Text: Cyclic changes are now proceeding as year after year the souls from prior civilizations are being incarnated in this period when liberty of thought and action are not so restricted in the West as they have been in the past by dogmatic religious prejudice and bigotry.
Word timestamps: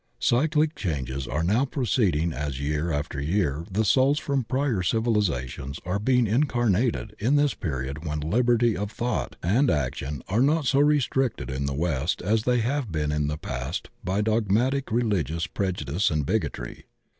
Cyclic 0.17 0.73
changes 0.73 1.27
are 1.27 1.43
now 1.43 1.63
proceeding 1.63 2.33
as 2.33 2.59
year 2.59 2.91
after 2.91 3.19
year 3.21 3.65
the 3.69 3.85
souls 3.85 4.17
from 4.17 4.43
prior 4.43 4.81
civilizations 4.81 5.79
are 5.85 5.99
being 5.99 6.25
incarnated 6.25 7.15
in 7.19 7.35
this 7.35 7.53
period 7.53 8.03
when 8.03 8.19
liberty 8.19 8.75
of 8.75 8.89
thought 8.91 9.35
and 9.43 9.69
action 9.69 10.23
are 10.27 10.41
not 10.41 10.65
so 10.65 10.79
restricted 10.79 11.51
in 11.51 11.67
the 11.67 11.75
West 11.75 12.23
as 12.23 12.45
they 12.45 12.61
have 12.61 12.91
been 12.91 13.11
in 13.11 13.27
the 13.27 13.37
past 13.37 13.91
by 14.03 14.21
dogmatic 14.21 14.91
religious 14.91 15.45
prejudice 15.45 16.09
and 16.09 16.25
bigotry. 16.25 16.85